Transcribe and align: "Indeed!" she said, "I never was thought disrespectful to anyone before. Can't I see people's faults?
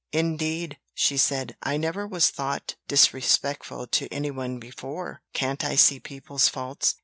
"Indeed!" 0.11 0.79
she 0.95 1.15
said, 1.15 1.55
"I 1.61 1.77
never 1.77 2.07
was 2.07 2.31
thought 2.31 2.73
disrespectful 2.87 3.85
to 3.85 4.07
anyone 4.11 4.57
before. 4.57 5.21
Can't 5.33 5.63
I 5.63 5.75
see 5.75 5.99
people's 5.99 6.47
faults? 6.47 6.95